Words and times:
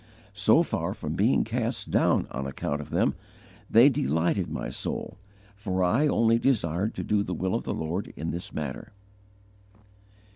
_So 0.33 0.63
far 0.63 0.95
from 0.95 1.13
being 1.13 1.43
cast 1.43 1.91
down 1.91 2.25
on 2.31 2.47
account 2.47 2.81
of 2.81 2.89
them, 2.89 3.13
they 3.69 3.87
delighted 3.87 4.49
my 4.49 4.69
soul; 4.69 5.19
for 5.55 5.83
I 5.83 6.07
only 6.07 6.39
desired 6.39 6.95
to 6.95 7.03
do 7.03 7.21
the 7.21 7.35
will 7.35 7.53
of 7.53 7.65
the 7.65 7.73
Lord 7.75 8.11
in 8.17 8.31
this 8.31 8.51
matter." 8.51 8.93